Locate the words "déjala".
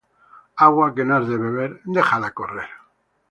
1.97-2.35